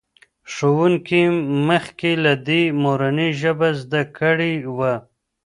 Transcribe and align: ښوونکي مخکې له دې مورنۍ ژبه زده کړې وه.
ښوونکي 0.53 1.23
مخکې 1.69 2.11
له 2.23 2.33
دې 2.47 2.61
مورنۍ 2.83 3.29
ژبه 3.41 3.69
زده 3.81 4.01
کړې 4.17 4.53
وه. 4.77 4.93